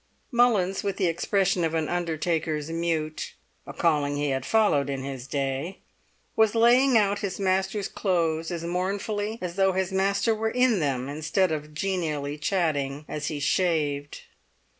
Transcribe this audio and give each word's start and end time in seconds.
Mullins, 0.31 0.81
with 0.81 0.97
the 0.97 1.05
expression 1.05 1.63
of 1.63 1.75
an 1.75 1.87
undertaker's 1.87 2.71
mute 2.71 3.35
(a 3.67 3.71
calling 3.73 4.17
he 4.17 4.31
had 4.31 4.47
followed 4.47 4.89
in 4.89 5.03
his 5.03 5.27
day), 5.27 5.77
was 6.35 6.55
laying 6.55 6.97
out 6.97 7.19
his 7.19 7.39
master's 7.39 7.87
clothes 7.87 8.49
as 8.49 8.63
mournfully 8.63 9.37
as 9.41 9.57
though 9.57 9.73
his 9.73 9.91
master 9.91 10.33
were 10.33 10.49
in 10.49 10.79
them, 10.79 11.07
instead 11.07 11.51
of 11.51 11.75
chatting 11.75 12.01
genially 12.01 13.05
as 13.07 13.27
he 13.27 13.39
shaved. 13.39 14.23